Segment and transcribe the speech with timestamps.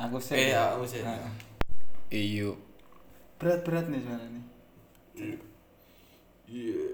[0.00, 0.32] Aku sih.
[0.32, 1.04] Eh, aku sih.
[1.04, 1.32] Heeh.
[2.08, 2.56] Iyo.
[3.36, 4.44] Berat-berat nih suara nih.
[6.48, 6.84] Iya.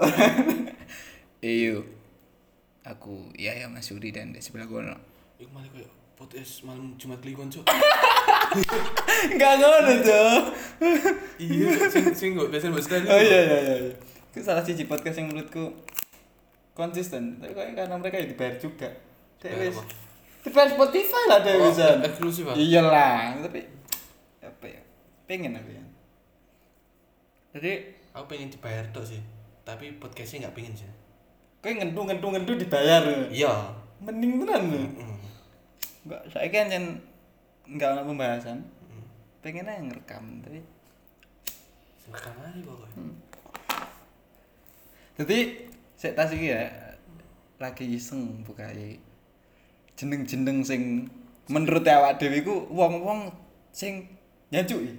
[1.60, 1.84] Iyo.
[2.88, 4.80] Aku Yahya Masuri dan di sebelah gue
[5.44, 7.68] Iku malah kayak podcast malam Jumat Kliwon, Cuk.
[9.36, 10.42] Enggak ngono, Cok.
[11.36, 11.88] Iya, Cuk.
[11.92, 12.88] sing sing kok biasa mbok.
[13.12, 13.74] Oh iya iya iya.
[13.76, 13.94] iya.
[14.32, 15.76] Itu salah siji podcast yang menurutku
[16.72, 17.44] konsisten.
[17.44, 18.88] Tapi kok karena mereka ya dibayar juga.
[19.36, 20.07] Dek wis.
[20.44, 21.98] Dibayar Spotify lah dek Oh, wisan.
[22.00, 22.54] eksklusif ah.
[22.54, 23.66] Iyalah, tapi
[24.40, 24.80] apa ya?
[25.26, 25.84] Pengen aku ya.
[27.58, 27.72] Jadi
[28.16, 29.22] Aku pengen dibayar tok sih.
[29.62, 30.90] Tapi podcastnya nggak pengen sih.
[31.58, 33.02] kowe ngendu ngendu ngendu dibayar.
[33.30, 33.74] Iya.
[34.02, 34.78] Mending tenan lho.
[34.78, 35.16] Mm.
[36.06, 36.84] Enggak, saya kan jen
[37.66, 38.58] enggak ada pembahasan.
[39.38, 40.62] Pengen aja ngerekam, tapi
[42.08, 43.02] Rekam aja pokoknya.
[45.18, 45.38] Jadi
[45.98, 46.62] saya tas iki ya
[47.58, 48.96] lagi iseng bukai
[49.98, 51.10] jeneng-jeneng sing
[51.50, 53.34] menurut awak dhewe iku wong-wong
[53.74, 54.06] sing
[54.54, 54.94] nyacuki.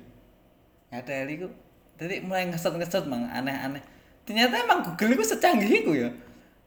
[0.91, 1.47] Ngadeli iku.
[1.95, 3.79] Jadi mulai ngeset-ngeset mang aneh-aneh.
[4.27, 6.09] Ternyata emang Google iku secanggih iku ya.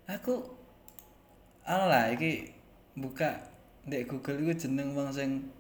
[0.09, 0.41] Aku
[1.63, 2.51] anu lah iki
[2.97, 3.37] buka
[3.85, 5.53] ndek Google iku jeneng wong sing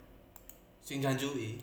[0.82, 1.62] Sing janjui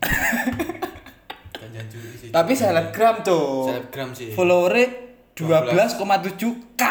[2.20, 2.32] sih.
[2.32, 3.68] tapi selebgram tuh.
[3.68, 4.32] Selebgram sih.
[4.32, 6.82] Followernya 12,7 k.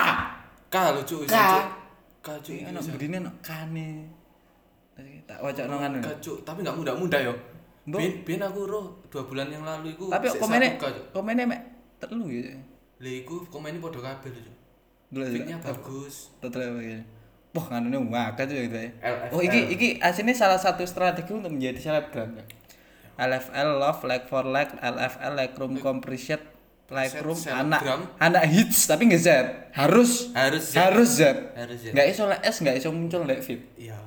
[0.70, 1.26] K lu Cuk.
[1.26, 1.34] K.
[2.20, 2.54] K Cuk.
[2.56, 3.88] Iki ana burine ana kane.
[5.28, 5.98] Tak wacokno ngono.
[6.04, 7.34] K Cuk, tapi nggak mudah-mudah yo.
[7.90, 8.00] Mbok.
[8.00, 10.78] Bin, bin aku roh dua bulan yang lalu iku Tapi komennya
[11.16, 11.62] komennya mek
[11.98, 12.54] telu ya.
[13.00, 14.04] Lah iku komennya Cuk.
[15.10, 16.30] Dulu Fitnya bagus.
[16.38, 17.02] Total begini.
[17.50, 18.94] Wah, nganune wakah tuh gitu ya.
[19.02, 19.34] LFL.
[19.34, 22.46] Oh, iki iki aslinya salah satu strategi untuk menjadi selebgram ya.
[23.18, 26.38] LFL love like for like LFL like room compression
[26.90, 27.82] like Set anak
[28.18, 29.30] anak hits tapi nggak Z
[29.72, 30.76] harus Harus Z.
[30.76, 31.22] harus Z
[31.54, 31.94] Harus Z.
[31.94, 33.98] nggak iso S nggak iso muncul nggak fit Iya.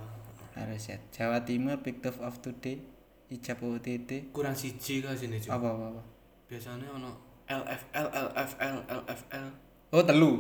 [0.53, 2.83] harus Z Jawa Timur picked up of today
[3.29, 5.49] ijab OTT Kurang siji ka sini, Cuk.
[5.49, 6.03] apa apa apa
[6.45, 7.11] Biasanya ono
[7.43, 9.47] LFL LFL LFL.
[9.91, 10.31] oh telu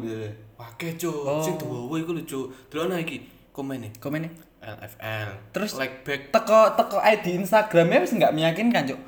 [0.54, 1.16] Wake Cuk.
[1.24, 1.40] Oh.
[1.40, 2.46] Sing duwe iku lho, Cuk.
[2.68, 3.92] Delokno iki komene.
[3.96, 4.28] komennya
[4.60, 5.28] LFL.
[5.50, 9.00] Terus- like back teko teko ID Instagramnya wis nggak meyakinkan apa?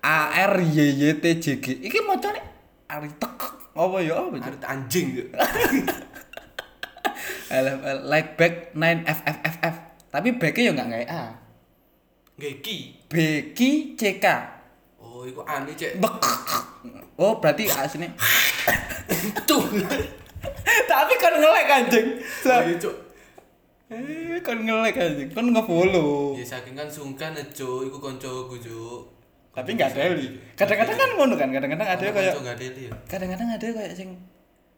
[0.00, 0.18] A
[0.48, 2.40] R Y Y T J G iki macane
[2.86, 3.36] Ari tek
[3.70, 5.30] apa ya apa Arit anjing.
[7.48, 9.76] LFL like back 9 F F F F
[10.10, 11.24] tapi backnya ya nggak nggak A
[12.34, 12.76] Nggih ki.
[13.06, 13.14] B
[13.94, 14.26] C K
[15.00, 16.00] Oh, iku aneh, Cek.
[16.00, 16.14] Bek.
[17.16, 18.08] oh berarti aslinya
[19.44, 19.60] Tuh.
[20.88, 22.06] tapi kan ngelek anjing
[22.40, 22.94] Iya, Cuk.
[23.92, 27.84] eh kan ngelek anjing kan nge-follow Ya saking kan sungkan Cuk.
[27.84, 29.19] Iku koncoku, Cuk.
[29.50, 30.14] Tapi nggak ada
[30.54, 32.34] kadang-kadang kan ngono kan kadang-kadang ada kayak
[32.78, 32.90] ya.
[33.10, 34.14] kadang-kadang ada kayak sing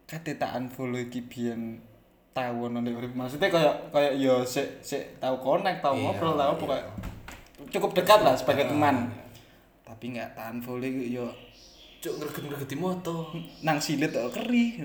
[0.09, 1.77] kate tak unfollow iki biyen
[2.33, 6.51] tahu nang urip maksudnya kayak kayak yo sik sik tahu connect tahu Iya, ngobrol tahu
[6.51, 6.59] iya.
[6.59, 6.83] pokoknya
[7.69, 9.13] cukup dekat lah sebagai Iya, teman iya.
[9.85, 11.27] tapi nggak tak unfollow iki yo
[12.03, 13.31] Cuk ngreget-ngregeti moto.
[13.63, 14.75] nang silit kok keri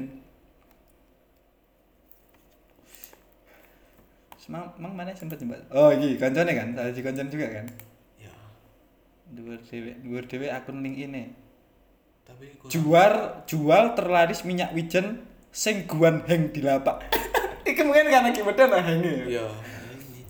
[4.38, 5.60] Semang, mang mana sempat jembat?
[5.69, 7.66] Oh, iki koncone kan, salah si koncon juga kan.
[9.28, 11.28] Dhuwur dhewe, dhuwur dhewe akun link ini.
[12.25, 13.12] Tapi kurang- jual
[13.44, 17.00] jual terlaris minyak wijen sing guan hang di lapak
[17.69, 18.28] iki mungkin karena
[18.69, 19.44] lah hangnya Ya,
[19.97, 20.28] ini.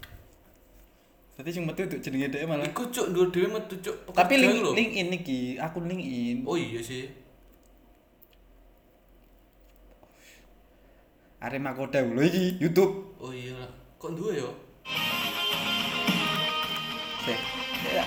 [1.34, 2.66] Berarti sing metu untuk jenenge dhek malah.
[2.66, 4.14] Iku cuk ndur dhewe metu cuk.
[4.14, 4.70] Tapi link lho.
[4.74, 6.38] link ini ki, akun link in.
[6.46, 7.06] Oh iya sih.
[11.38, 13.14] Arema Koda lho iki YouTube.
[13.22, 13.70] Oh iya lah.
[13.98, 14.50] Kok duwe yo?
[17.22, 17.38] Sik.
[17.90, 18.06] Ya.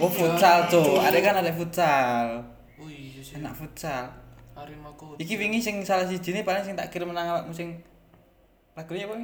[0.00, 2.40] Oh futsal cuk, ada kan ada futsal.
[2.76, 3.36] Oh iya sih.
[3.36, 4.08] Enak futsal.
[4.56, 5.16] Arema kok.
[5.16, 7.76] Iki wingi sing salah siji ne paling sing tak kirim nang awakmu sing
[8.72, 9.14] lagune apa?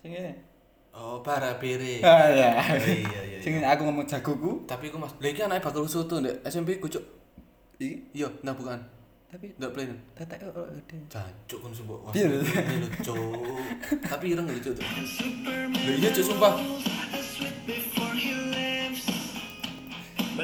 [0.00, 0.34] Sing ini.
[0.92, 2.02] Oh, para bere.
[2.04, 2.52] Ah ya.
[2.52, 3.38] Oh, iya iya.
[3.38, 3.70] Sing iya.
[3.70, 4.66] aku ngomong jagoku.
[4.66, 7.00] Tapi aku Mas, lha iki anake bakal soto ndek SMP ku cuk.
[7.78, 8.78] Iki Iya, nah bukan.
[9.32, 9.88] tapi Ndak play.
[10.12, 10.96] tetek kok gede.
[11.08, 11.96] Jancuk kan sumpah.
[12.04, 12.28] Wah, Iya.
[13.00, 13.16] cuk.
[14.04, 14.74] Tapi ireng lho cuk.
[14.76, 14.84] tuh.
[15.96, 16.52] Iya cuk sumpah.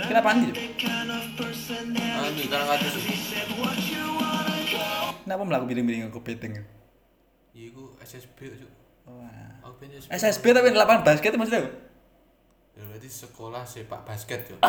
[0.06, 0.54] Kenapa anjir?
[0.54, 2.94] Anu karang atus.
[5.24, 6.56] Kenapa melaku biling-biling aku beteng?
[7.52, 8.72] Iya iku SSB cuk.
[9.10, 9.66] Wah.
[9.66, 11.68] Aku SSB tapi lapangan basket maksudnya?
[12.78, 14.60] Ya berarti sekolah sepak basket cuk.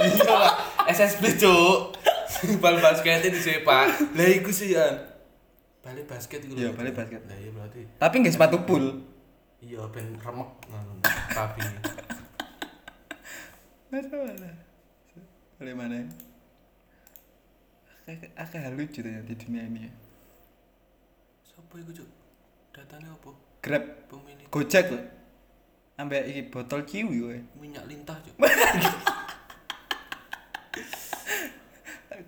[0.00, 0.54] Iya lah,
[0.88, 1.92] SSB cuk.
[2.62, 4.16] Bal basket di sepak.
[4.16, 4.86] Lah iku sih ya.
[5.80, 6.56] Balik basket iku.
[6.56, 7.20] Iya, balik basket.
[7.28, 7.84] Lah iya berarti.
[8.00, 9.04] Tapi nggak sepatu pool.
[9.60, 11.04] Iya ben remek ngono.
[11.36, 11.60] Tapi
[13.90, 14.54] Masalah.
[15.60, 16.06] Oleh mana?
[18.38, 19.92] Agak lucu ternyata di dunia ini ya.
[21.42, 22.08] Sopo iku cuk?
[22.70, 23.30] Datanya apa?
[23.60, 24.46] Grab, Pemilik.
[24.48, 25.04] Gojek loh.
[26.00, 27.36] ambek iki botol kiwi kowe.
[27.60, 28.32] minyak lintah cuk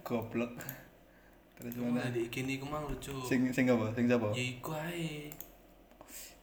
[0.05, 0.53] Goblok.
[1.57, 2.05] Terus mana?
[2.13, 3.89] di gini ku mang lucu Sing sing apa?
[3.97, 4.29] Sing sapa?
[4.37, 5.33] ya iku ae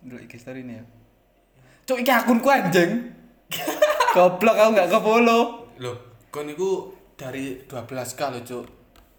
[0.02, 0.84] Ndelok iki story ini ya.
[1.86, 3.14] Cuk iki akunku anjing.
[4.10, 5.42] Goblok aku gak ke-follow.
[5.78, 5.96] loh
[6.28, 6.70] kon iku
[7.14, 8.64] dari 12k lho cuk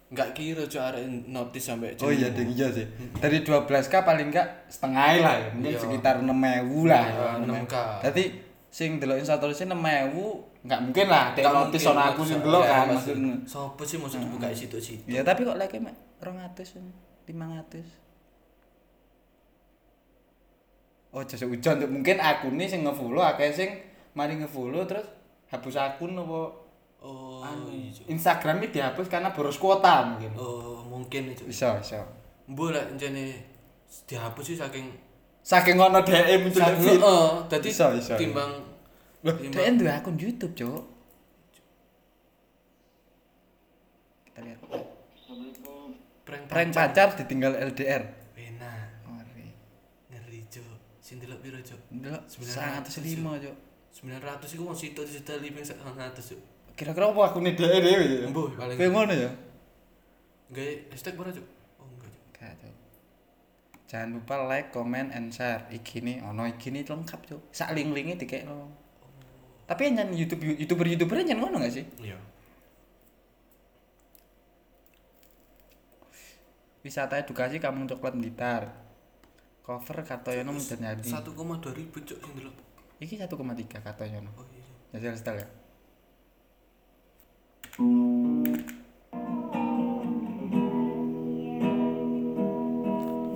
[0.09, 2.83] nggak kira cuk arek notice sampai Oh iya ding iya sih.
[3.13, 5.47] Dari 12k paling enggak setengah lah ya.
[5.51, 5.79] Mungkin Iya.
[5.79, 6.31] sekitar 6000
[6.85, 7.03] lah.
[7.03, 7.75] Iya, ya, 6K.
[8.01, 8.23] Dadi
[8.67, 9.71] sing delok instastory 6000
[10.61, 13.35] enggak mungkin lah dek mungkin, ono aku sing delok iya, kan maksud- maksudnya.
[13.45, 16.79] sopo sih maksud buka di situ-situ Ya tapi kok like mek 200
[17.25, 17.83] 500.
[21.11, 23.69] Oh, jasa ujan tuh mungkin akun nih sing nge-follow akeh sing
[24.11, 25.07] mari nge-follow terus
[25.47, 26.41] hapus akun apa
[27.01, 30.31] oh anu, iya Instagram ini dihapus karena boros kuota mungkin.
[30.35, 31.99] oh mungkin cuk Bisa, bisa.
[32.47, 33.35] mbok lek jane
[34.05, 34.87] dihapus sih saking
[35.41, 38.13] Saking ngono dhek muncul saking heeh dadi Bisa, bisa.
[38.13, 38.51] timbang
[39.21, 40.81] Loh, dhek duwe akun YouTube, Cuk.
[44.25, 44.59] Kita lihat.
[46.21, 48.03] prank Prank pacar ditinggal LDR.
[48.33, 49.49] enak Ngeri.
[50.09, 50.65] ngeri cuk
[50.99, 53.55] sing delok piro cuk Ndelok 900, 105, Cuk.
[53.91, 55.75] 900 iku mau situ situ living 100
[56.15, 56.39] cuk
[56.71, 58.27] Kira-kira apa akune dhek dhewe ya?
[58.27, 59.31] Mbuh, paling- Kayak ngono ya?
[60.49, 61.47] gawe hashtag berapa cuk
[61.77, 62.75] oh enggak cuk Gak, Cuk.
[63.85, 65.67] Jangan lupa like, comment, and share.
[65.67, 67.41] Iki nih, ono iki nih lengkap, Cuk.
[67.51, 68.71] Sak link-linknya dikekno.
[69.67, 71.83] Tapi yang nyanyi YouTube YouTuber-YouTuber yang ngono gak sih?
[71.99, 72.15] iya
[76.81, 78.63] Wisata edukasi Kampung Coklat Blitar.
[79.61, 81.05] Cover Kartoyono Mudarnyadi.
[81.05, 81.29] 1,2
[81.71, 82.55] ribu cuk sing delok
[83.01, 84.29] Iki 1,3 Kartoyono.
[84.37, 84.61] oh iya
[84.93, 85.47] Jajal style ya.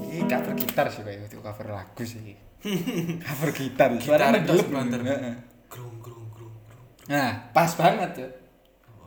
[0.05, 2.37] Ini cover gitar sih kayak itu cover lagu sih.
[3.25, 3.89] cover gitar.
[3.97, 5.01] Terus banter.
[5.01, 5.35] Heeh.
[5.65, 8.29] grung grung grung grung Nah, pas banget ya.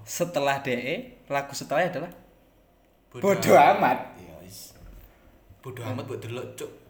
[0.02, 2.12] Setelah DE, lagu setelahnya adalah
[3.08, 3.98] Bodoh Bodo amat.
[4.20, 4.74] Iya, wis.
[5.62, 6.87] Bodoh amat buat delok, Cuk.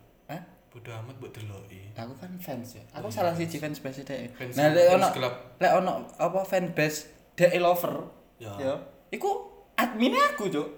[0.68, 0.74] Hah?
[0.74, 1.64] Bodoh amat buat delok.
[1.72, 1.88] iya.
[1.96, 2.84] Aku kan fans ya.
[2.92, 4.28] Aku Oh, salah siji fans base DE.
[4.30, 5.08] Fans- Nah, lek ono
[5.56, 8.04] lek ono apa fan base DE lover.
[8.36, 8.52] Ya.
[8.60, 8.74] Ya.
[9.08, 9.28] Iku
[9.74, 10.68] adminnya aku, Cuk.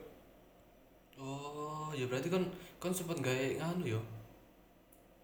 [1.19, 2.46] Oh, ya berarti kan
[2.78, 4.00] kan sempet gawe nganu yo.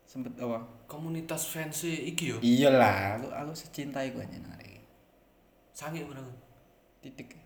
[0.05, 0.61] Sempet apa?
[0.85, 2.37] Komunitas fans iki yo.
[2.43, 4.83] Iyalah, aku aku secintai gue aja iki.
[5.73, 6.21] Sange ora.
[7.01, 7.39] Titik.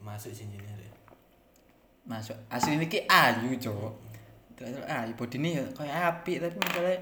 [0.00, 0.70] Masuk sini ya.
[2.06, 2.38] Masuk.
[2.46, 3.90] Asli ini ki ayu, Cuk.
[4.56, 7.00] Terus ayu body ini ya kayak api tapi masalahnya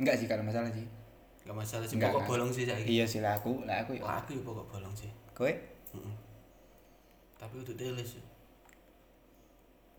[0.00, 0.86] Enggak sih kalau masalah sih.
[1.44, 2.32] Gak masalah sih Enggak, pokok enggak.
[2.32, 2.88] bolong sih saiki.
[2.88, 4.02] Iya sih lah aku, lah aku ya.
[4.06, 5.10] Lah aku ya pokok bolong sih.
[5.36, 6.14] Kowe Heeh.
[7.36, 8.16] Tapi untuk teles.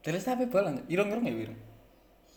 [0.02, 0.82] terus tapi bolong.
[0.90, 1.60] Irung-irung ya, irung.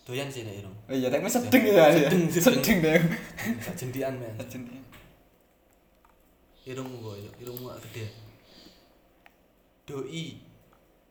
[0.04, 0.76] Doyan sih nek irung.
[0.84, 1.88] Oh iya, tapi sedeng ya.
[1.88, 2.04] ya.
[2.12, 2.78] Sedeng, sedeng.
[2.84, 3.00] Deh.
[3.64, 4.36] Sak jendian men.
[4.36, 4.84] Sedeng.
[6.68, 8.12] Irungmu kok yo, irungmu gede.
[9.88, 10.40] Doi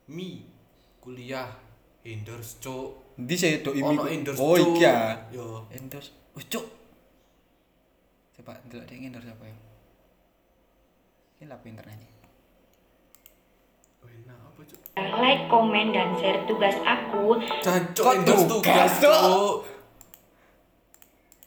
[0.10, 0.46] mi
[1.04, 1.52] kuliah
[2.08, 3.20] endorse cuk.
[3.20, 3.84] Ndi sih ini?
[3.84, 5.28] Ono endorse Oh iya.
[5.30, 5.68] Yo.
[5.68, 6.16] Endorse.
[6.32, 6.66] Oh, Cuk.
[8.34, 9.56] Coba ndelok dia endorse apa ya?
[11.44, 12.08] Ini.
[14.00, 14.80] Oh, enak apa cuk?
[15.14, 17.36] like, komen, dan share tugas aku
[17.94, 19.68] Kok endorse tugas, cuk.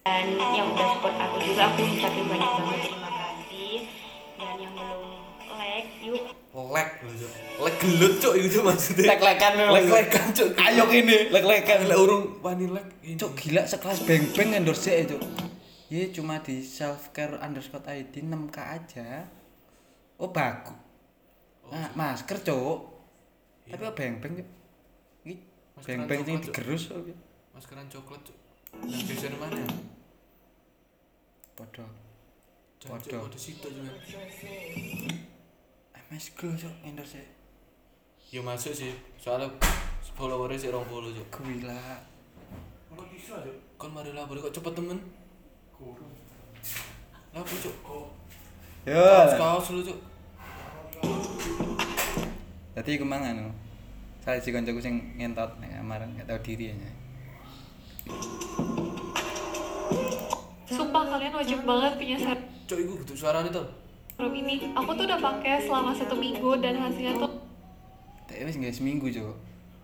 [0.07, 3.06] dan yang udah support aku juga aku ucapin banyak banget terima
[6.57, 7.33] Lek lho cuk.
[7.61, 9.13] Lek gelut cuk itu maksudnya.
[9.13, 9.67] Lek-lekan lho.
[9.77, 10.49] Lek-lekan cuk.
[10.57, 11.85] Ayo ini, lek-lekan.
[11.85, 12.87] Lek urung wani lek.
[13.21, 15.21] Cuk gila sekelas beng-beng endorse ya cuk.
[15.93, 19.29] Iya cuma di self care underscore ID 6k aja.
[20.17, 20.81] Oh bagus.
[21.69, 22.79] Nah, masker cuk.
[23.69, 24.49] Tapi kok beng-beng cuk.
[25.29, 25.35] Ini
[25.77, 26.57] Maskeran beng-beng ini Cuk.
[26.57, 26.83] digerus.
[26.89, 27.05] Cuk.
[27.53, 28.37] Maskeran coklat cuk.
[28.89, 29.61] Yang geser mana?
[31.53, 31.85] Podo.
[32.87, 33.29] Waduh.
[33.29, 33.93] ada situ juga.
[36.07, 37.19] MS Glow cuk endorse.
[38.31, 38.95] Ya masuk sih.
[39.19, 39.51] Soalnya
[40.15, 40.87] followernya sih 20
[41.19, 41.43] cuk.
[41.43, 41.83] Gila.
[43.75, 45.03] Kon mari lapor kok cepet temen.
[47.35, 47.77] Lapor cuk.
[48.87, 49.03] Yo.
[49.35, 49.99] Kaos lu cuk.
[52.79, 53.51] Tadi aku mangan no.
[54.23, 56.91] Saya si koncoku sing ngentot nang kamar enggak tahu diri aja.
[60.71, 62.17] Sumpah kalian wajib banget punya
[62.71, 63.86] Cuk iku gitu suaranya tuh.
[64.17, 64.73] Serum ini.
[64.73, 67.31] Aku tuh udah pakai selama satu minggu dan hasilnya tuh
[68.27, 69.07] Tapi wis nggak seminggu.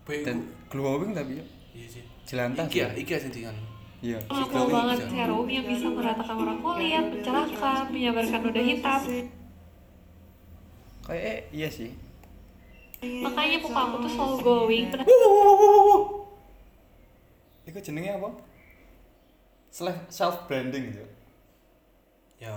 [0.03, 0.37] Baik Dan
[0.67, 1.45] glowing tapi yo.
[1.71, 2.03] Iya sih.
[2.27, 2.67] Jelantas.
[2.67, 3.55] Iki ya, iki ya sentingan.
[4.03, 4.19] Iya.
[4.27, 9.01] Aku banget serum yang bisa meratakan warna kulit, mencerahkan, menyabarkan noda hitam.
[11.07, 11.95] Kayak eh, iya sih.
[12.99, 14.85] Makanya muka aku tuh selalu glowing.
[17.63, 18.29] Iku jenenge apa?
[20.13, 21.01] self branding gitu
[22.37, 22.53] Ya.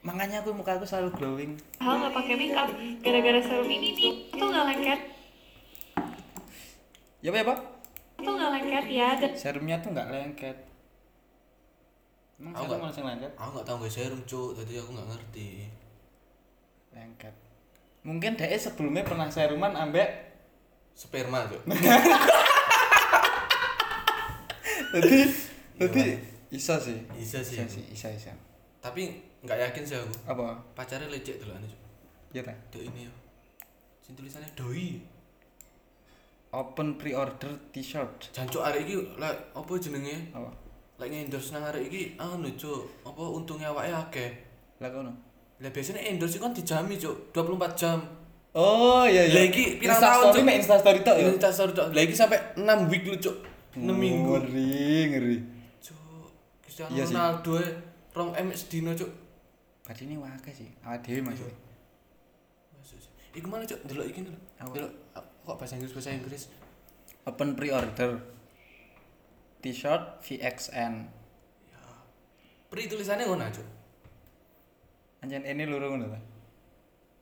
[0.00, 1.52] Makanya aku muka aku selalu glowing.
[1.78, 2.68] Hal nggak pakai makeup.
[3.02, 5.00] Gara-gara serum ini nih tuh nggak lengket?
[7.18, 7.58] Ya apa ya pak.
[8.16, 8.84] Tuh nggak lengket?
[8.88, 10.56] Ya serumnya tuh nggak lengket.
[12.38, 13.32] Emang Aku serum nggak- langsung lengket?
[13.34, 15.48] Aku nggak tahu nggak serum cuk, jadi aku nggak ngerti.
[16.88, 17.34] lengket.
[18.00, 20.08] Mungkin dia sebelumnya pernah seruman ambek
[20.94, 21.62] Sperma cuk.
[24.88, 25.18] jadi
[25.78, 26.02] jadi
[26.50, 26.98] iso sih.
[27.12, 27.58] Bisa sih.
[27.92, 28.34] iso sih
[28.78, 30.10] Tapi nggak yakin sih aku.
[30.26, 31.78] apa Pacarnya lecek dulu cuk.
[32.30, 33.12] ya ta Dek ini ya.
[34.02, 34.98] Sing tulisannya doi.
[36.48, 40.32] open pre-order t-shirt Jancuk arek iki lah apa jenenge?
[40.32, 40.48] apa
[40.98, 44.30] Lek endorse nang arek iki anu cuk, apa untungnya awake akeh.
[44.80, 45.12] lah kono
[45.58, 47.98] Lah biasanya endorse iku kan dijami cuk, 24 jam.
[48.54, 50.56] oh iya Lah iki pirang Insta tahun story cuk.
[50.58, 51.86] Insta story tok ya Ini tas tok.
[51.94, 53.36] Lah iki sampai 6 week lu cuk.
[53.78, 54.32] 6 minggu.
[54.42, 55.36] ngeri ngeri
[55.78, 56.26] Cuk,
[56.64, 57.04] Cristiano Iya.
[57.06, 57.66] Ronaldo e
[58.10, 59.10] rong MS dino cuk.
[59.88, 61.56] Berarti ini wakil sih awak dewi maksudnya
[62.70, 63.10] Masuk sih.
[63.34, 64.36] Iku mana cuk, delok iki lho.
[64.58, 64.70] Apa?
[64.70, 64.92] Delok
[65.42, 66.42] kok bahasa Inggris bahasa Inggris.
[67.24, 68.20] open pre-order
[69.58, 71.08] t-shirt VXN
[72.68, 73.64] Pri tulisannya ngono cuk.
[75.18, 76.20] anjan ini luru ngono ta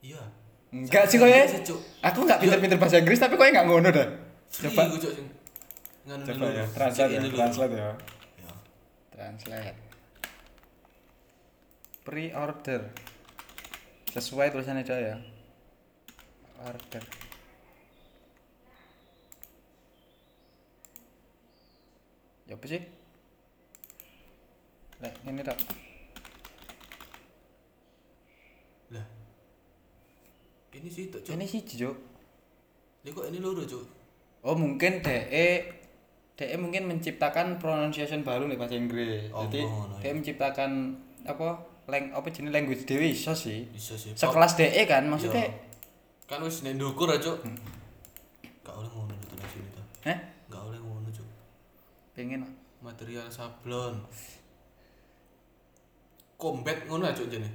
[0.01, 0.23] Iya.
[0.69, 1.79] enggak sih koye sih cuk.
[2.03, 4.09] aku enggak pinter-pinter bahasa Inggris tapi koye enggak ngono dah
[4.47, 5.11] Coba coba
[6.29, 6.47] dulu.
[6.53, 7.35] ya translate ya dulu.
[7.35, 7.91] translate ya
[8.37, 8.53] Ya.
[9.11, 9.79] translate
[12.07, 12.95] pre-order
[14.15, 15.19] sesuai tulisannya ya
[16.63, 17.03] order
[22.47, 22.83] ya apa sih
[24.97, 25.59] Lek, ini tak
[28.97, 29.05] Lah.
[30.73, 31.21] Ini sih cuk.
[31.37, 31.97] ini sih Cuk.
[33.05, 33.85] Lah kok ini loro cuk.
[34.47, 35.49] Oh mungkin DE
[36.39, 39.29] DE mungkin menciptakan pronunciation baru nih bahasa Inggris.
[39.35, 40.15] Oh, Jadi ngono, DE ya.
[40.15, 40.71] menciptakan
[41.27, 43.71] apa lang apa jenis language dewe iso sih.
[43.71, 44.11] Bisa sih.
[44.19, 45.47] Sekelas DE kan maksudnya.
[45.47, 45.55] Iya.
[46.27, 47.39] Kan wis nek ndukur ya cuk.
[48.67, 49.87] Gak oleh ngono itu nang sini tuh.
[50.11, 50.19] Eh?
[50.51, 51.29] Gak oleh ngono cuk.
[52.19, 52.43] Pengen
[52.83, 54.03] Material sablon.
[56.35, 57.51] Combat ngono aja jane.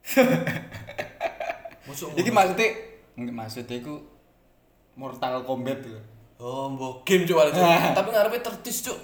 [1.86, 2.68] Masuk Iki maksudnya
[3.16, 3.94] maksudnya iku
[4.98, 6.00] Mortal Kombat gitu.
[6.40, 7.62] Oh, mbok game wale, Cuk.
[7.98, 8.98] Tapi ngarepe tertis cuk.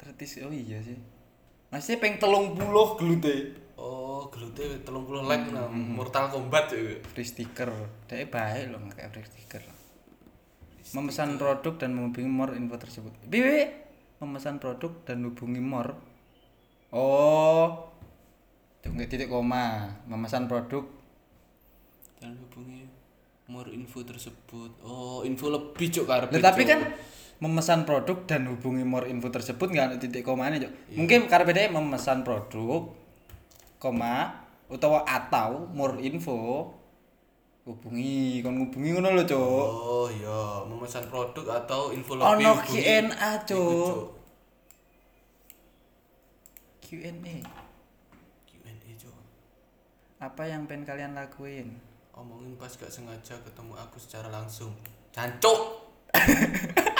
[0.00, 0.96] Tertis oh iya sih.
[1.68, 3.68] Maksudnya peng telung puluh gelute.
[3.78, 7.04] Oh, gelute 30 like nang Mortal Kombat cuk.
[7.14, 7.70] Free sticker.
[8.10, 9.62] DE baik loh nggak kayak free sticker.
[10.96, 13.12] Memesan produk dan menghubungi more info tersebut.
[13.28, 13.68] Bibi
[14.18, 15.94] memesan produk dan hubungi more.
[16.90, 17.92] Oh.
[18.82, 19.92] Tuh nggak titik koma.
[20.08, 20.88] Memesan produk
[22.18, 22.82] Dan hubungi
[23.46, 24.82] more info tersebut.
[24.82, 26.34] Oh, info lebih cuk karepe.
[26.40, 26.82] Lah, tapi kan
[27.38, 30.72] memesan produk dan hubungi more info tersebut nggak ada titik koma Cuk.
[30.94, 32.90] Mungkin karena beda memesan produk,
[33.78, 36.68] koma utawa atau more info
[37.64, 42.80] hubungi kon hubungi ngono lho cuk Oh iya, memesan produk atau info lebih ono hubungi-
[42.80, 43.96] Q&A Iku, cuk
[46.80, 47.36] Q&A
[48.48, 49.16] Q&A cuk.
[50.18, 51.76] apa yang pengen kalian lakuin
[52.12, 54.74] Omongin pas gak sengaja ketemu aku secara langsung.
[55.14, 55.86] Cancuk.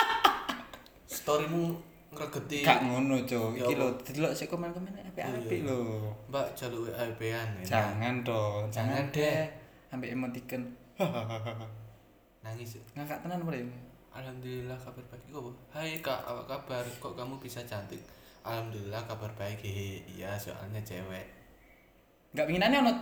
[1.28, 1.76] Storymu
[2.08, 2.64] ngregeti.
[2.64, 5.68] gak ngono cuk Ya iki lho delok sik komen-komen apik-apik iya.
[5.68, 7.64] lho Mbak jaluk WA-an ya.
[7.68, 9.38] jangan dong jangan Jangan deh
[9.92, 10.62] ambek emoticon
[12.44, 12.80] Nangis.
[12.96, 13.60] Ngakak tenan boleh
[14.08, 15.30] Alhamdulillah kabar baik.
[15.30, 15.50] Apa?
[15.70, 16.82] Hai Kak, apa kabar?
[16.98, 18.02] Kok kamu bisa cantik?
[18.42, 19.62] Alhamdulillah kabar baik.
[19.62, 20.02] Hehe.
[20.10, 21.22] Iya, soalnya cewek.
[22.34, 22.92] Enggak pinginane ono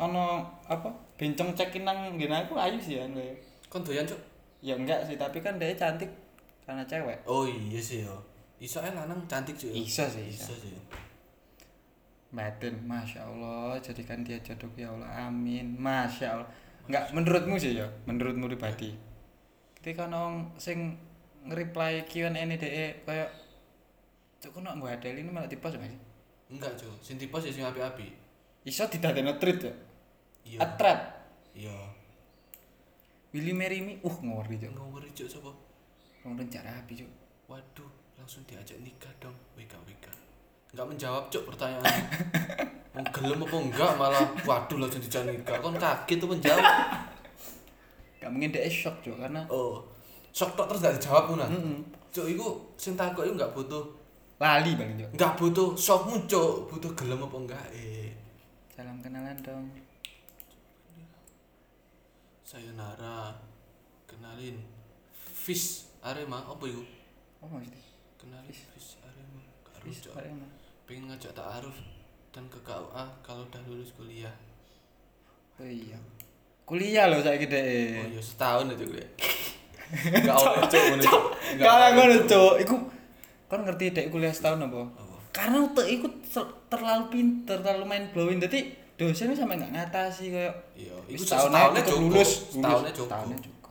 [0.00, 0.24] ono
[0.64, 0.88] apa?
[1.20, 3.04] Bencong cekin nang ngene aku ayu sih ya.
[3.68, 4.16] Kon doyan, Cuk?
[4.64, 6.08] Ya enggak sih, tapi kan dia cantik
[6.66, 7.18] karena cewek.
[7.26, 8.16] Oh iya sih yo.
[8.62, 9.74] Iso ae lanang cantik cuy.
[9.74, 10.54] Iso sih, iso.
[10.54, 10.74] Iso sih.
[12.32, 16.48] Batin, masya Allah, jadikan dia jodoh ya Allah, amin, masya Allah.
[16.88, 18.96] Enggak, menurutmu sih ya, menurutmu pribadi.
[19.76, 20.96] Ketika nong sing
[21.44, 23.30] nge-reply Q&A ini deh, kayak
[24.42, 26.00] Cuk, kok nak mbak Adele ini malah nggak sih?
[26.50, 26.98] Enggak, Cuk.
[26.98, 28.10] Sing tipe sih sing api-api.
[28.66, 29.74] Iso didadekno treat ya?
[30.42, 30.58] Iya.
[30.58, 30.98] A trap.
[31.54, 31.78] Iya.
[33.30, 34.02] Will you marry me?
[34.02, 34.74] Uh, ngori Cuk.
[34.74, 35.50] Ngawur Cuk sapa?
[36.22, 37.10] Wong rencana rapi Cuk.
[37.50, 39.34] Waduh, langsung diajak nikah dong.
[39.58, 40.12] Wika wika.
[40.70, 42.04] Enggak menjawab Cuk pertanyaannya.
[42.94, 45.58] Mau gelem apa enggak malah waduh langsung dijak nikah.
[45.58, 46.64] Kon kaget tuh menjawab.
[48.22, 49.82] Gak mungkin dia shock Cuk, karena Oh.
[50.30, 51.44] Sok tok terus gak dijawab ngono.
[51.50, 51.78] Mm-mm.
[52.14, 52.46] Cuk iku
[52.78, 53.82] sing takok iku enggak butuh
[54.38, 55.10] lali paling Cuk.
[55.18, 58.12] enggak butuh sokmu Cuk, butuh gelem apa enggak eh.
[58.70, 59.66] Salam kenalan dong.
[62.44, 63.32] Sayonara.
[64.04, 64.60] Kenalin.
[65.16, 66.82] Fish Arema apa iku?
[67.38, 67.78] Oh maksudnya?
[68.16, 69.40] Kenalin Fish Arema.
[70.12, 70.62] Bareng, Mas.
[70.84, 71.74] pengen ngajak ta'aruf
[72.30, 74.30] dan ke KUA kalau udah lulus kuliah
[75.56, 75.98] Oh iya.
[76.62, 78.08] Kuliah loh saiki oh dek.
[78.08, 79.10] iya setahun itu kuliah
[80.16, 81.22] Enggak oleh cuk ngono cuk.
[81.52, 82.30] Nggak Kalau oleh, ngono, Cuk.
[82.30, 82.54] Cuk.
[82.58, 82.74] Iku
[83.46, 84.80] kan ngerti dek kuliah setahun apa?
[84.88, 85.16] Apa?
[85.30, 88.38] Karena utek iku ter- terlalu pinter, terlalu main blowing.
[88.38, 88.60] Dadi
[88.94, 91.50] dosennya sampe nggak ngatasi kayak Iya, iku setahun
[91.84, 92.00] cukup.
[92.08, 92.96] lulus, Setahunnya lulus.
[92.96, 93.61] cukup.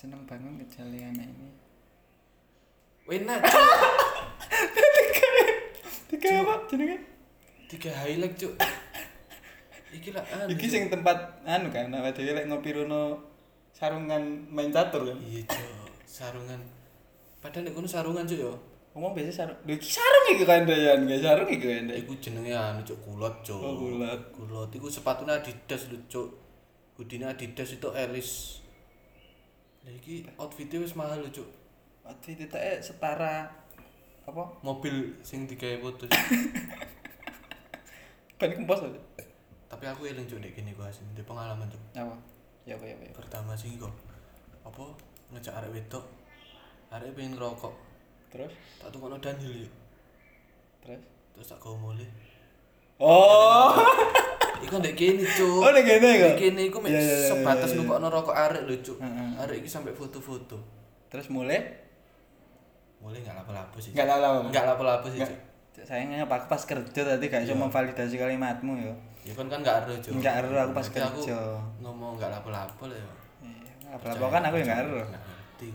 [0.00, 1.48] Seneng banget ngejali anak ini.
[3.04, 3.68] Enak cuk.
[6.08, 6.96] Tiga apa jenenge?
[7.68, 8.56] Tiga highlight cuk.
[9.92, 10.56] Iki lah anu.
[10.56, 10.72] Iki Cuk.
[10.72, 13.20] sing tempat anu kan, awake dhewe lek ngopi rono
[13.76, 15.20] sarungan main catur kan.
[15.20, 16.64] Iya cuk, sarungan.
[17.44, 18.56] Padahal nek kono sarungan cuk yo.
[18.96, 19.58] Ngomong biasa sarung.
[19.68, 21.20] Lho iki sarung iki kandayan, guys.
[21.20, 22.00] Sarung iki kandayan.
[22.00, 23.60] Iku jenenge anu cuk kulot cuk.
[23.60, 24.32] Oh, kulot.
[24.32, 26.28] Kulot iku sepatune Adidas lho cuk.
[26.96, 28.64] Hoodie Adidas itu Elis.
[29.84, 31.48] Lah iki outfitnya wis mahal lho cuk.
[32.04, 33.48] Outfit itu eh setara
[34.28, 34.44] apa?
[34.60, 36.04] Mobil sing digawe foto.
[38.38, 39.00] Ban kempos aja.
[39.70, 41.80] Tapi aku eling cuk nek kene ku asin, di pengalaman cuk.
[41.96, 42.14] Apa?
[42.68, 43.04] Ya apa ya apa.
[43.08, 43.12] ya.
[43.16, 43.92] Pertama sing kok
[44.66, 44.84] apa
[45.32, 46.04] ngejak arek wedok.
[46.92, 47.74] Arek pengen ngerokok.
[48.30, 48.52] Terus?
[48.78, 49.72] Tak Daniel yuk.
[50.84, 51.02] Terus?
[51.34, 52.06] Terus tak gawe mule.
[53.00, 53.74] Oh.
[54.60, 55.60] Iku ndek kene cuk.
[55.60, 56.26] Oh, ndek kene kok?
[56.26, 57.78] Ndek kene iku mek Iya, iya, iya, sebatas iya.
[57.80, 58.98] nukokno rokok arek lho cuk.
[59.36, 60.56] Arek iki sampai foto-foto.
[61.08, 61.58] Terus mulai
[63.00, 63.96] Mulai enggak lapo-lapo sih.
[63.96, 64.38] Nggak lapo-lapo?
[64.52, 65.32] Enggak lapo-lapo sih, Nggak.
[65.72, 65.84] Cuk.
[65.88, 67.56] sayangnya pas pas kerja tadi gak Iya.
[67.56, 68.92] memvalidasi kalimatmu ya.
[69.24, 70.12] Ya kan kan enggak ero, Cuk.
[70.20, 71.38] Nggak ero, aku pas Nanti kerja.
[71.80, 73.08] ngomong enggak lapo-lapo lah ya.
[73.40, 75.00] Iya, apa kan aku yang gak ero.
[75.00, 75.66] Nggak ngerti.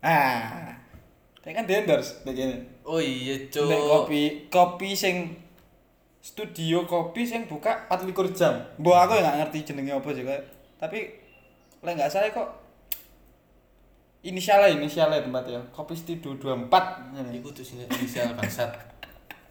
[0.00, 0.72] Ah.
[1.46, 2.58] Kayak kan endorse begini.
[2.82, 3.70] Oh iya, Cuk.
[3.70, 5.30] Nek kopi, kopi sing
[6.18, 8.58] studio kopi sing buka 24 jam.
[8.82, 10.42] Mbok aku ya gak ngerti jenenge apa sih kok.
[10.82, 10.98] Tapi
[11.86, 12.50] lek gak salah kok
[14.26, 15.62] inisialnya inisialnya tempat ya.
[15.70, 16.66] Kopi studio 24.
[17.14, 17.38] Ini.
[17.38, 18.74] Iku tuh sini inisial bangsat.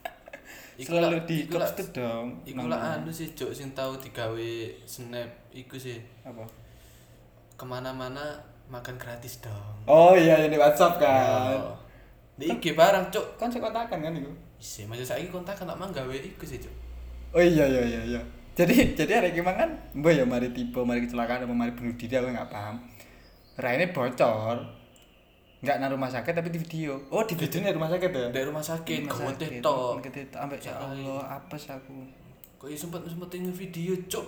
[0.75, 2.43] Selalu di iku klub dong.
[2.43, 4.51] Iku lah anu sih, Cuk, sing tau digawe
[4.83, 6.03] snap iku sih.
[6.27, 6.43] Apa?
[7.55, 8.35] Ke mana-mana
[8.67, 9.87] makan gratis dong.
[9.87, 11.55] Oh iya ini WhatsApp kan.
[11.55, 11.84] Oh.
[12.35, 13.39] Di IG barang, Cuk.
[13.39, 14.31] Kan saya kontakan kan itu.
[14.59, 16.71] Isi, masa saiki kontak kan mang gawe iku sih, Cuk.
[17.31, 18.21] Oh iya iya iya iya.
[18.55, 22.15] Jadi jadi hari gimana kan, mbak ya mari tipe, mari kecelakaan, apa mari bunuh diri
[22.15, 22.79] aku nggak paham.
[23.59, 24.57] Raine bocor,
[25.59, 26.95] nggak nang rumah sakit tapi di video.
[27.11, 28.27] Oh di video di rumah sakit ya?
[28.31, 29.99] Dari rumah sakit, Rumah kamu.
[29.99, 31.99] Kita sampai ya Allah apa sih aku?
[32.55, 34.23] Kok iso sempet sempet video, Cuk.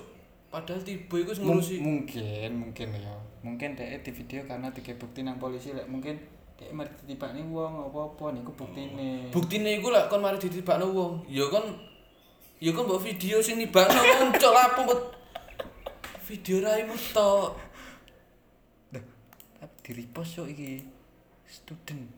[0.47, 1.79] Padahal tiba iku wis Mung- ngurusi.
[1.79, 3.15] mungkin mungkin ya.
[3.43, 6.15] Mungkin dek di video karena tiga bukti nang polisi lek mungkin
[6.57, 9.29] dek mari nih wong apa apa niku buktine.
[9.29, 11.13] Buktine iku lah kon mari ditibakno wong.
[11.29, 11.69] Ya kon
[12.57, 15.01] ya kon mbok video sing nibakno wong cok lapo mbok
[16.25, 17.61] video raimu tok.
[18.89, 19.03] Dah,
[19.61, 20.81] tapi di repost yo iki
[21.45, 22.09] student.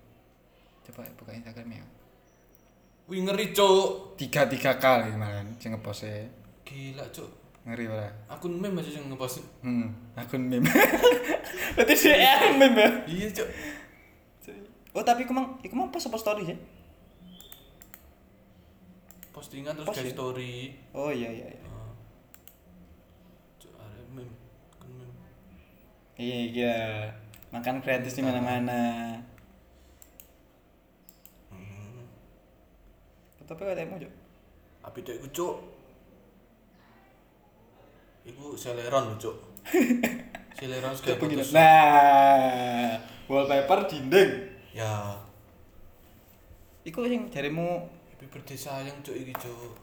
[0.88, 1.84] Coba buka Instagram ya.
[3.12, 4.16] Wih ngeri cok.
[4.16, 6.32] Tiga tiga kali malah sing ngepostnya.
[6.64, 7.30] Gila cok.
[7.68, 8.08] Ngeri ora?
[8.32, 9.44] Akun meme aja sing ngepost.
[9.60, 10.72] Hmm, akun meme.
[11.76, 12.90] Berarti dia meme ya?
[13.04, 13.50] Iya cok.
[14.98, 16.58] Oh tapi iku mang, iku mang pas apa story sih?
[19.30, 20.12] Postingan terus Post ya?
[20.12, 20.54] story.
[20.98, 21.62] Oh iya iya iya.
[21.70, 21.94] Ah.
[23.62, 23.74] Cok
[24.18, 24.34] meme.
[26.18, 26.78] Iya iya.
[27.54, 28.82] Makan gratis di mana-mana.
[31.54, 32.04] Hmm.
[33.46, 34.02] Tapi katanya mau
[34.90, 35.56] Api dek cok.
[38.26, 39.38] Iku seleron lho cok.
[40.60, 41.56] Seleron segala putus.
[41.56, 43.00] Nah,
[43.32, 44.49] wallpaper dinding.
[44.74, 45.18] Ya.
[46.86, 47.90] Iku yang jarimu.
[48.14, 49.74] Happy birthday sayang cok iki cok.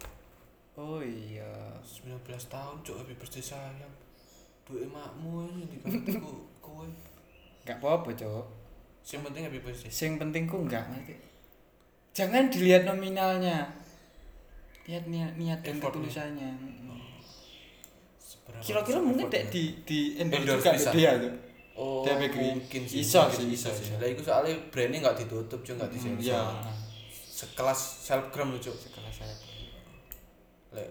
[0.76, 1.48] Oh iya.
[1.80, 3.92] 19 tahun cok happy birthday sayang.
[4.66, 6.86] Emakmu ini di kantorku kowe.
[7.62, 8.44] Gak apa-apa, Cok.
[9.06, 9.90] Yang penting happy birthday.
[9.90, 11.14] Sing penting ku enggak ngerti.
[12.10, 13.70] Jangan dilihat nominalnya.
[14.90, 16.50] Lihat niat niat dan ketulusannya.
[18.18, 20.90] Seberapa Kira-kira mungkin dek di di endorse Endorse juga bisa.
[20.90, 21.34] dia tuh.
[21.76, 23.04] Oh, mungkin sih.
[23.04, 24.00] Iso mungkin sih, iso iso sih.
[24.00, 26.24] Lah iku soalnya brandnya nggak ditutup cok nggak disensor.
[26.24, 26.40] Iya.
[27.12, 28.76] Sekelas selebgram lho cok.
[28.80, 29.36] Sekelas saya.
[30.72, 30.88] Lek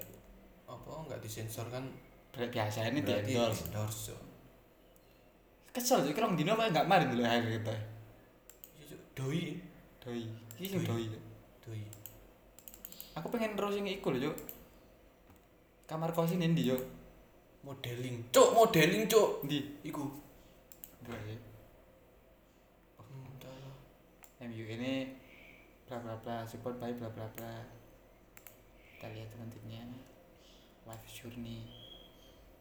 [0.69, 1.89] apa nggak disensor kan
[2.37, 3.65] biasa ini di endorse.
[3.65, 4.13] endorse.
[5.73, 7.73] Kesel sih kalau dino malah enggak mari dulu hari kita.
[8.77, 8.97] Iya.
[9.17, 9.43] Doi.
[10.05, 10.23] Doi.
[10.61, 11.09] Iki sing Doi.
[11.65, 11.81] doi.
[13.17, 14.37] Aku pengen terus yang iku lho, Cuk.
[15.89, 16.83] Kamar kos ini ndi, Cuk?
[17.65, 18.29] Modeling.
[18.29, 19.29] Cok, modeling cok.
[19.49, 19.59] Ndi?
[19.89, 20.24] Iku.
[21.05, 21.37] Dua ya.
[24.45, 25.13] MU ini
[25.85, 27.53] bla bla bla support by bla bla bla.
[28.97, 29.85] Kita lihat nantinya.
[30.85, 31.65] live journey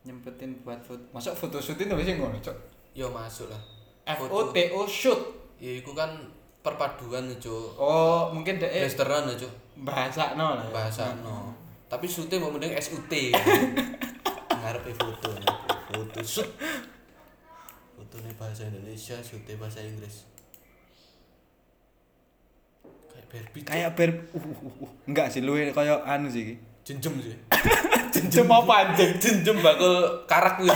[0.04, 2.56] nyempetin buat foto masuk foto shoot itu sih ngono cok
[2.94, 3.58] Yo masuk lah.
[4.06, 4.54] F O.
[4.54, 5.18] T O shoot
[5.58, 6.14] Ya iku kan
[6.62, 7.76] perpaduan cuk.
[7.76, 9.50] oh mungkin deh Western cuk.
[9.82, 10.72] bahasa no lah ya.
[10.72, 11.50] Bahasa no.
[11.90, 13.12] Tapi shootnya mau mending SUT.
[14.62, 15.30] Ngarepe foto.
[15.90, 16.48] Foto shoot.
[18.14, 20.22] Fotonya bahasa Indonesia, shootnya bahasa Inggris.
[23.10, 23.62] Kayak Barbie.
[23.66, 23.70] Cuk.
[23.74, 24.90] kayak ber uh, uh, uh.
[25.10, 26.54] enggak sih lu kayak anu sih
[26.86, 27.34] jenjem sih.
[28.14, 30.70] jenjem apa anjing jenjem bakal karak kuwi.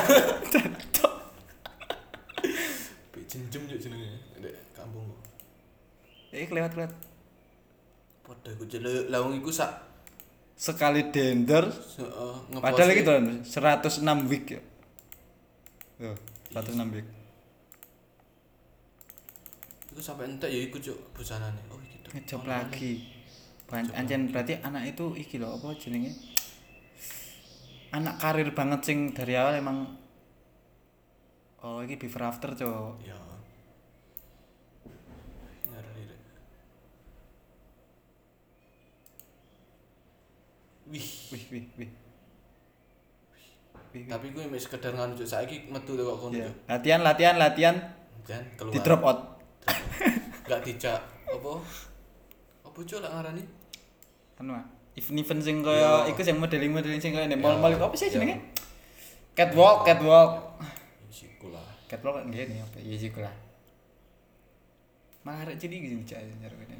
[3.14, 4.18] Bi jenjem juk jenenge.
[4.42, 5.06] Ndek kampung.
[6.34, 6.92] eh kelewat kelewat
[8.26, 9.78] Padha iku jelek lawang iku sak
[10.58, 13.14] sekali dender heeh padahal iki tuh
[13.46, 14.62] 106 week ya
[16.02, 16.18] Tuh,
[16.50, 17.17] 106 week
[19.98, 21.58] Iku sampai entek ya iku cuk busanane.
[21.74, 22.14] Oh iki tuh.
[22.14, 23.02] ngejob lagi
[23.66, 26.14] Ban- Anjen berarti anak itu iki loh apa jenenge
[27.90, 29.98] anak karir banget sing dari awal emang
[31.60, 33.18] oh iki before after cok Ya.
[40.86, 41.90] Wih, wih wih wih
[43.28, 43.46] Wih,
[43.92, 44.04] wih.
[44.06, 46.54] tapi gue sekedar nganu cuk saiki metu kok kono cuk.
[46.64, 47.76] latihan latihan latihan
[48.24, 48.72] Jan keluar.
[48.72, 49.37] di drop out
[50.48, 51.52] Gak dijak apa?
[52.64, 53.44] Apa cuk lak ngarani?
[54.38, 54.62] anu ah
[54.94, 57.44] event event sing kaya iku sing modeling modeling sing kaya ning Iya.
[57.44, 58.22] mall mall iku apa sih Iya.
[58.22, 58.36] jenenge
[59.34, 60.62] catwalk catwalk
[61.10, 61.66] Siku lah.
[61.90, 63.34] catwalk kan ngene apa sih lah
[65.26, 66.76] malah arek jadi gini cak nyar kene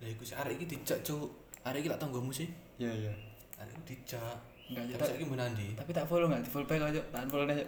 [0.00, 1.28] Lah iku sih arek iki dijak cuk.
[1.60, 2.48] Arek iki lak tanggomu sih.
[2.80, 3.12] iya iya
[3.60, 4.40] Arek dijak.
[4.72, 5.76] Enggak, Tapi mbok nandi.
[5.76, 7.64] tapi tak follow nggak di follow back aja tak follow aja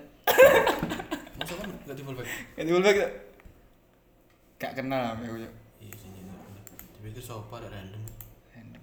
[1.36, 2.28] Masa kan gak di fallback?
[2.56, 2.98] Gak di follow back.
[4.62, 5.54] Gak kenal sama aku Cak.
[5.82, 6.22] Iya sih ini.
[6.94, 7.98] Dipikir sopa ada random.
[8.54, 8.82] Random.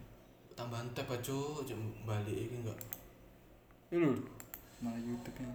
[0.51, 2.75] Tambahan tab aja cuk balik iki enggak.
[3.87, 4.11] Itu lho,
[4.83, 5.49] malah YouTube nya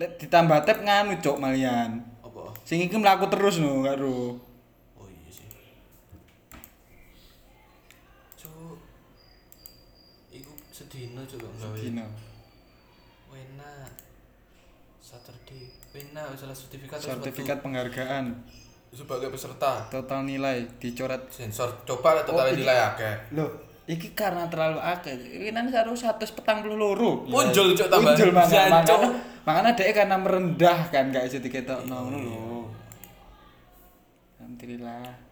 [0.00, 2.50] Lihat ditambah tab nganu cok malian Apa?
[2.66, 4.42] sing iki mlaku terus no karo
[4.98, 5.46] Oh iya sih.
[8.40, 8.80] Cuk.
[10.34, 11.76] Iku sedina gak gawe.
[11.78, 12.06] Dino
[13.30, 14.07] Wena.
[15.08, 15.64] Saturday.
[15.96, 18.36] Wena salah sertifikat sertifikat penghargaan.
[18.92, 19.88] Sebagai peserta.
[19.88, 21.32] total nilai dicoret.
[21.32, 23.16] Sensor coba lah total Oh, nilai akeh.
[23.32, 23.48] loh
[23.88, 25.16] iki karena terlalu akeh.
[25.16, 27.24] Ini nanti harus satu petang puluh loro.
[27.24, 28.16] Punjul, Cok, tambahan.
[28.20, 29.08] punjul makanya
[29.48, 31.88] makanya dia karena merendah kan gak bisa diketok.
[31.88, 32.68] No ngono lho.
[34.36, 35.27] Alhamdulillah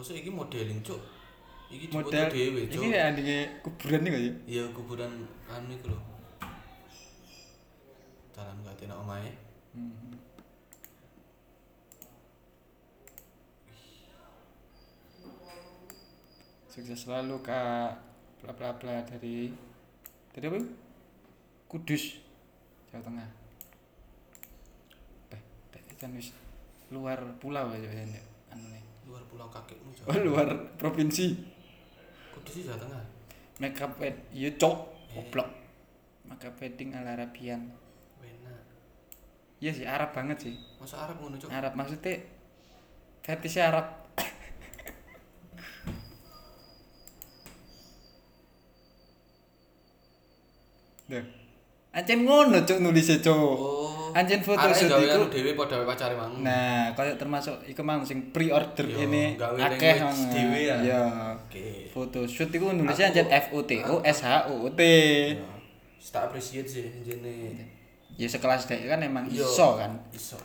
[0.00, 0.96] Maksud iki modeling cuk.
[1.68, 2.80] Iki Model dhewe cuk.
[2.80, 4.32] Iki ya adike kuburan nih ya.
[4.48, 5.12] Iya kuburan
[5.52, 6.00] anu iku lho.
[8.32, 9.36] Jalan gak tenak omahe.
[16.72, 18.00] Sukses selalu Kak.
[18.40, 19.52] Bla bla bla dari
[20.32, 20.64] dari apa?
[21.68, 22.16] Kudus.
[22.88, 23.28] Jawa Tengah.
[25.36, 25.40] Eh,
[26.00, 26.32] kan wis
[26.88, 28.24] luar pulau ya Ndek.
[28.48, 28.89] anu nih.
[29.10, 30.46] Luar pulau kakekmu Oh, luar
[30.78, 31.34] provinsi.
[32.30, 33.02] Kudus sih Jawa Tengah.
[33.58, 34.76] Makeup wed yo cok
[35.10, 35.50] goblok.
[36.30, 37.74] Makeup wedding ala Arabian.
[38.22, 38.54] Wena.
[39.58, 40.54] Iya sih Arab banget sih.
[40.78, 41.50] Masa Arab ngono cuk.
[41.50, 42.22] Arab maksudnya
[43.26, 43.86] fetishnya Arab.
[51.10, 51.26] Deh.
[51.90, 53.34] Ancen ngono cuk nulisnya cuk.
[53.34, 53.89] Oh.
[54.14, 56.42] Anjen foto anu dhewe padha pacare mang.
[56.42, 59.96] Nah, kayak termasuk iku mang sing pre-order ini akeh
[60.32, 60.76] dhewe ya.
[60.82, 61.02] Iya.
[61.38, 61.90] Oke.
[61.90, 64.80] Foto shoot iku nulisnya ancen F O T O S H O T.
[66.10, 67.54] Tak appreciate sih jene.
[68.18, 69.96] Ya sekelas dek kan emang iso kan.
[70.10, 70.36] Iso.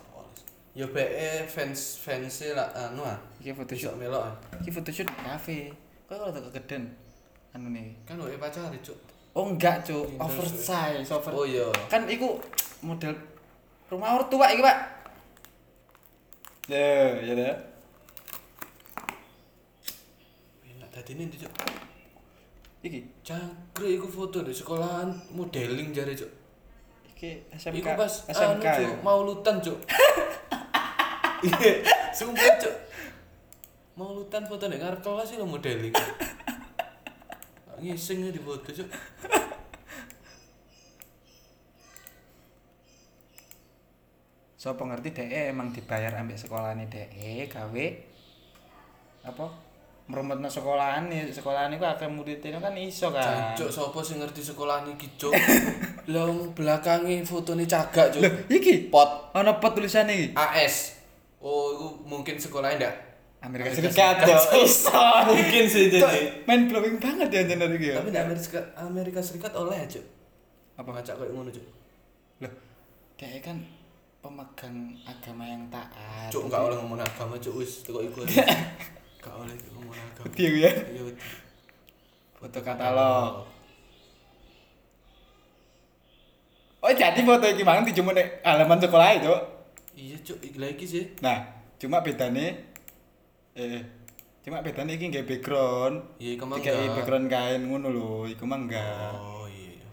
[0.76, 3.16] Yo BE fans fans lah anu ah.
[3.40, 3.96] Iki foto Iso shoot.
[3.96, 4.34] melok ah.
[4.60, 5.72] Iki foto shoot kafe.
[6.06, 6.92] Kok kalau tak kegeden
[7.56, 7.96] anu nih.
[8.04, 8.96] Kan wae pacare cuk.
[9.36, 10.16] Oh enggak, Cuk.
[10.16, 11.32] Oversize, over.
[11.36, 11.68] Oh iya.
[11.92, 12.40] Kan iku
[12.80, 13.12] model
[13.90, 14.78] rumah ortua iki, Pak.
[16.66, 17.56] Ya, ya dah.
[20.66, 21.52] Enak dadine ndi cuk.
[22.82, 26.30] Iki, Cangkrik iku foto di sekolahan modeling jare cuk.
[27.16, 27.80] iki SMK.
[27.80, 28.60] Iku pas SMK.
[28.60, 28.74] anu ya?
[28.82, 29.78] cuk, mau lutan cuk.
[31.46, 32.74] Iya, sumpah cuk.
[33.96, 35.94] Mau lutan foto nek ngarep kelas sih lo modeling.
[37.80, 38.88] Ngising di foto cuk.
[44.66, 47.86] So pengerti DE emang dibayar ambek sekolahane DE gawe
[49.22, 49.46] apa?
[50.10, 53.54] Merumutno sekolahan nih, sekolahan iku akeh muridnya kan iso kan.
[53.54, 55.30] Jancuk sapa sing ngerti sekolahan iki cuk?
[56.10, 58.26] Lah wong belakange fotone cagak, Cuk.
[58.50, 60.28] Iki Pot ana pot tulisane iki.
[60.34, 60.98] AS.
[61.38, 62.94] Oh, itu mungkin sekolahnya ndak?
[63.46, 64.38] Amerika Amerika Serikat yo.
[64.66, 65.02] Iso.
[65.30, 66.42] Mungkin sih Kok jadi.
[66.42, 68.02] main blowing banget ya jeneng iki ya.
[68.02, 70.02] Tapi di Amerika Amerika Serikat oleh, Cuk.
[70.74, 70.90] Apa?
[70.90, 71.62] Ngacak kayak ngono, Cuk.
[72.42, 72.50] Loh,
[73.14, 73.62] dia kan
[74.26, 76.34] pemegang agama yang taat.
[76.34, 77.62] Cuk, enggak oleh ngomong agama, Cuk.
[77.62, 78.26] Wis teko iku.
[78.26, 80.26] Enggak oleh ngomong agama.
[80.34, 80.70] Piye ya?
[80.74, 81.14] Iya.
[82.34, 83.46] Foto katalog.
[86.82, 89.34] Oh, jadi foto iki mang dijumuk nek halaman sekolah itu.
[89.94, 90.38] Iya, Cuk.
[90.42, 91.04] Iki lagi sih.
[91.22, 91.46] Nah,
[91.78, 92.74] cuma bedane
[93.56, 93.80] eh
[94.42, 96.18] cuma bedane iki nggak background.
[96.18, 96.98] Iya, iku mah enggak.
[96.98, 99.14] background kain ngono lho, iku mah enggak.
[99.14, 99.78] Oh, iya.
[99.78, 99.90] iya.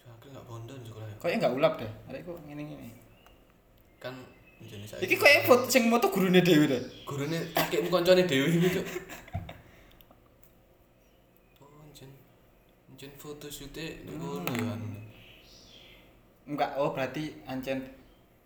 [0.00, 1.08] Cuk, aku enggak bondo sekolah.
[1.20, 1.92] Kok enggak ulap deh.
[2.08, 3.03] Arek kok ngene-ngene.
[4.04, 4.20] Kan
[4.60, 5.00] jenis saya.
[5.00, 6.82] Iki koyo foto sing moto gurune dhewe deh.
[7.08, 8.86] gurune kakekmu koncone dhewe iki, Cuk.
[11.64, 12.12] Oh, jen.
[13.00, 14.88] Jen foto nek ngono ya anu.
[16.44, 17.80] Enggak, oh berarti ancen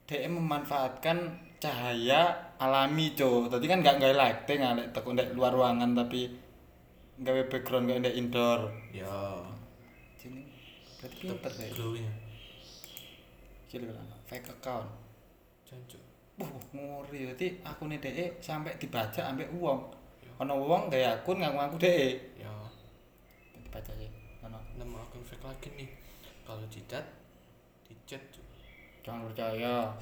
[0.07, 1.19] DM memanfaatkan
[1.59, 3.51] cahaya alami, Cuk.
[3.51, 6.31] Tadi kan enggak gawe lighting alek teko ndek luar ruangan tapi
[7.19, 8.71] gawe background gawe ndek indoor.
[8.95, 9.43] Ya.
[10.15, 10.47] Sini.
[11.03, 11.69] Berarti pinter deh.
[11.75, 12.07] Glowing.
[13.75, 13.95] Lho
[14.31, 15.08] fake account.
[15.69, 16.01] Jancuk.
[16.41, 19.85] Wah, ngori berarti akune dhek sampai dibaca ambek wong.
[20.41, 22.41] Ana wong gawe akun ngaku-ngaku dhek.
[22.41, 22.49] Ya.
[23.53, 24.09] Dibaca ya.
[24.49, 24.57] Ana.
[24.81, 25.91] Nama akun fake lagi nih.
[26.49, 27.05] Kalau dicat,
[27.85, 28.23] dicat.
[29.05, 29.93] Jangan percaya.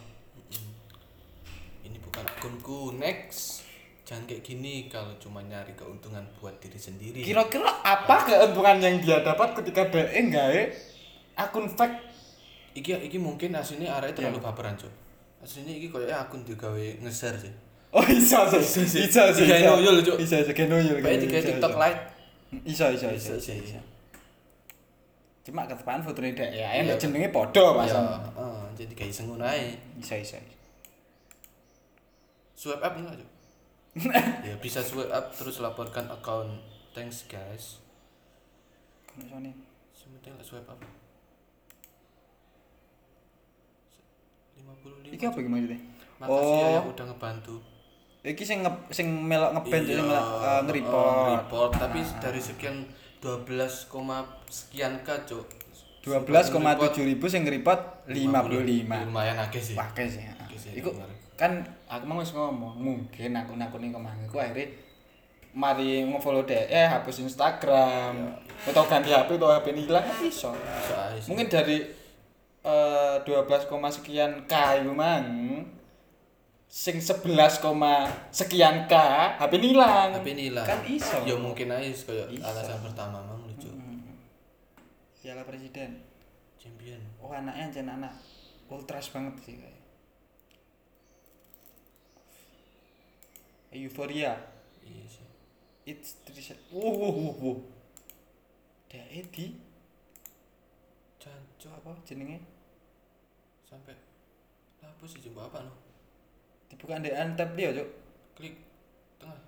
[1.83, 2.95] Ini bukan akunku.
[2.95, 3.67] Next.
[4.07, 7.27] Jangan kayak gini kalau cuma nyari keuntungan buat diri sendiri.
[7.27, 10.61] Kira-kira apa keuntungan yang dia dapat ketika dhek gawe
[11.43, 12.15] akun fake?
[12.79, 15.06] Iki iki mungkin aslinya arek terlalu baperan, Cuk.
[15.47, 17.55] Aslinya iki koyoke akun digawe nge-share sih.
[17.95, 18.59] Oh, iso sih.
[18.59, 19.01] Iso sih.
[19.07, 19.47] Iso sih.
[19.47, 19.71] Digawe iso.
[19.79, 20.19] noyol, Cuk.
[20.19, 20.99] Iso iso gawe noyol.
[20.99, 21.73] Kayak iso, TikTok.
[22.67, 23.07] Iso iso iso.
[23.15, 23.63] Iso iso, sih.
[23.63, 23.79] iso.
[25.47, 26.83] Cuma ketepaan fotone dhek ya, Iya.
[26.83, 27.95] enak jenenge padha Mas.
[27.95, 29.15] Ya, heeh, jadi kayak
[29.47, 29.79] ae.
[30.03, 30.35] Iso iso.
[30.35, 30.55] iso.
[32.59, 33.31] Swipe up enggak, Cuk?
[34.51, 36.59] ya bisa swipe up terus laporkan account.
[36.91, 37.79] Thanks guys.
[39.15, 39.55] Iso nih.
[39.95, 40.83] Sementing lah swipe up.
[44.57, 45.15] 55.
[45.15, 45.81] Iki apa iki maksudnya?
[46.17, 46.73] Makasih ya Oh.
[46.73, 47.57] yang udah ngebantu.
[48.27, 51.37] Iki sing nge, sing melok ngeband Iya, sing melok uh, nge-report.
[51.47, 52.77] report, tapi dari sekian
[53.23, 55.47] 12, koma sekian k, Cuk.
[56.03, 59.11] 12,7 ribu sing nge-report 55.
[59.11, 59.75] Lumayan akeh sih.
[59.75, 60.23] Pakai sih.
[60.23, 60.95] Akeh sih, Iku
[61.37, 64.73] kan aku mau ngomong, mungkin akun-akun ini kemang iku akhirnya
[65.53, 68.13] mari nge-follow dhek eh hapus Instagram
[68.65, 70.53] atau ganti HP atau HP ini hilang kan iso.
[70.53, 71.29] Bisa.
[71.29, 71.81] Mungkin dari
[72.67, 75.63] eh 12, koma sekian K itu mang
[76.67, 78.95] sing 11, koma sekian K
[79.39, 79.55] HP tapi
[80.35, 80.67] ini lah.
[80.67, 81.23] Kan iso.
[81.23, 82.43] Ya mungkin aja kayak Iso.
[82.43, 83.71] alasan pertama mang lucu.
[85.23, 86.03] Piala Presiden.
[86.59, 86.99] Champion.
[87.23, 88.11] Oh anaknya anjir anak
[88.67, 89.83] ultras banget sih kayak.
[93.71, 94.35] Euphoria.
[94.83, 95.27] Iya sih.
[95.87, 96.59] It's Trisha.
[96.75, 97.57] Wow, wow, wow, wow.
[98.91, 99.55] Dia di
[101.23, 102.56] Cancok apa jenenge?
[103.77, 103.97] Sampai
[104.81, 105.73] apa sih coba apa no?
[106.67, 107.89] Dibuka di antep dia, Cuk.
[108.35, 108.57] Klik
[109.21, 109.39] tengah.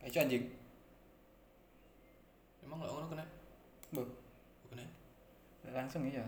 [0.00, 0.44] Kayak itu anjing.
[2.64, 3.24] Emang nggak ngono kena?
[3.92, 4.02] Bu,
[4.68, 4.84] Kena.
[5.70, 6.24] langsung iya.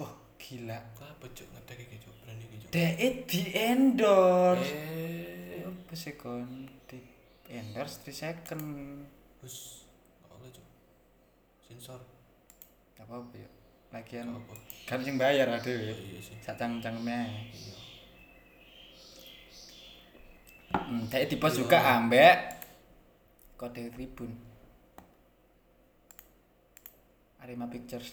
[0.00, 0.78] Wah, gila.
[0.96, 2.70] Apa cuk ngetek iki cuk berani iki cuk.
[2.74, 2.88] Dia
[3.28, 4.72] di endorse.
[4.74, 6.98] Eh, Apa sih kon di
[7.48, 8.66] endorse 3 second.
[9.38, 9.86] bus.
[10.26, 10.66] Boleh cuk.
[11.62, 12.00] Sensor.
[12.98, 13.48] Gak apa-apa ya.
[13.88, 14.28] Lagian
[14.84, 15.92] kan sing bayar ada ya.
[15.92, 16.36] Iya sih.
[16.44, 17.48] Sacang-cangeme ae.
[17.52, 17.76] Iya.
[20.88, 21.04] Hmm,
[21.40, 21.60] pos Iya.
[21.64, 22.36] juga ambek
[23.56, 24.32] kode tribun.
[27.40, 28.12] Arema Pictures.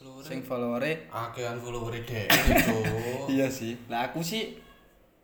[0.00, 0.24] Follower.
[0.24, 2.84] Sing followernya Akehan follower dek cuk.
[3.36, 3.76] iya sih.
[3.92, 4.56] Lah aku sih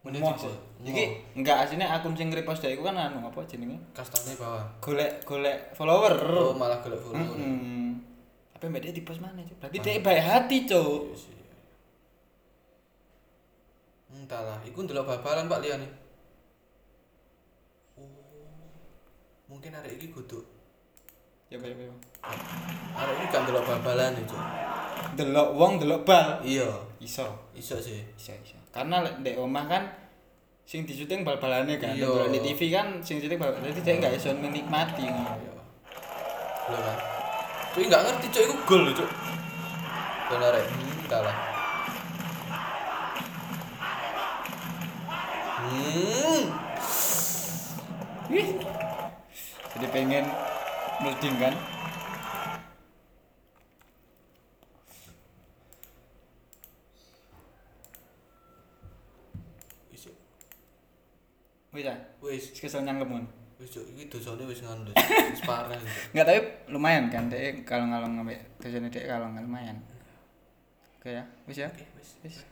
[0.05, 0.53] mau sih.
[0.85, 1.05] Iki
[1.41, 3.81] enggak aslinya akun sing repost iku kan anu apa jenenge?
[3.97, 4.69] Kastane bawah.
[4.85, 6.13] Golek golek follower.
[6.29, 7.25] Oh, malah golek follower.
[7.41, 7.96] Mm-mm.
[8.57, 9.61] Tapi mbak dia di pos mana, Cuk?
[9.61, 11.13] Berarti dia baik hati, Cuk.
[11.13, 11.37] Iya sih.
[14.17, 15.85] Entahlah, iku ndelok bal-balan Pak liyane.
[18.01, 18.09] Oh.
[19.53, 20.41] Mungkin arek iki kudu.
[21.53, 21.93] Ya, ya, ya.
[22.97, 24.41] Arek iki gak ndelok bal-balan cuk.
[25.21, 26.41] Delok wong delok bal.
[26.41, 27.29] Iya, Iso.
[27.53, 28.01] iso sih.
[28.17, 28.57] Iso, iso.
[28.73, 29.85] Karena ndek omah kan
[30.65, 31.93] sing disyuting bal-balane kan.
[31.93, 32.09] Iya.
[32.09, 35.05] Delok di TV kan sing syuting bal Jadi dia enggak iso menikmati.
[35.05, 35.53] Iya.
[36.73, 37.16] Lho kan.
[37.77, 39.11] Cuk enggak ngerti cuk itu gol lho cuk.
[40.33, 40.65] ya arek
[41.13, 41.37] kalah.
[45.61, 46.43] Hmm.
[48.33, 48.49] ih
[49.77, 50.25] Jadi pengen
[51.05, 51.53] melding kan?
[59.93, 60.09] Wis.
[60.09, 60.17] Ah.
[61.77, 61.85] Wis.
[62.25, 64.93] Wis kesel nyangkep wis cuk iki dosane wis lho.
[65.33, 65.89] Wis parah gitu.
[66.13, 66.41] Enggak tapi
[66.73, 69.81] lumayan kan dek kalau ngalong ngambil dosane dek kalau lumayan.
[71.01, 71.25] Oke ya.
[71.49, 71.69] Wis ya.
[72.25, 72.45] Wis.